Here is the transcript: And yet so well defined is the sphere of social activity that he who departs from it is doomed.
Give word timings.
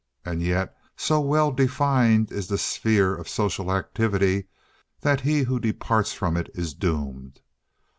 And 0.25 0.41
yet 0.41 0.75
so 0.97 1.19
well 1.21 1.51
defined 1.51 2.31
is 2.31 2.47
the 2.47 2.57
sphere 2.57 3.13
of 3.13 3.29
social 3.29 3.71
activity 3.71 4.45
that 5.01 5.21
he 5.21 5.43
who 5.43 5.59
departs 5.59 6.11
from 6.11 6.37
it 6.37 6.49
is 6.55 6.73
doomed. 6.73 7.39